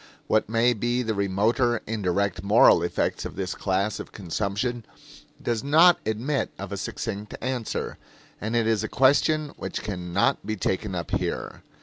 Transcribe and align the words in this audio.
What 0.25 0.49
may 0.49 0.73
be 0.73 1.03
the 1.03 1.13
remoter, 1.13 1.79
indirect, 1.85 2.41
moral 2.41 2.81
effects 2.81 3.23
of 3.23 3.35
this 3.35 3.53
class 3.53 3.99
of 3.99 4.11
consumption 4.11 4.83
does 5.39 5.63
not 5.63 5.99
admit 6.07 6.49
of 6.57 6.71
a 6.71 6.77
succinct 6.77 7.35
answer, 7.39 7.99
and 8.41 8.55
it 8.55 8.65
is 8.65 8.83
a 8.83 8.87
question 8.89 9.53
which 9.57 9.83
can 9.83 10.11
not 10.11 10.43
be 10.43 10.55
taken 10.55 10.95
up 10.95 11.11
here. 11.11 11.61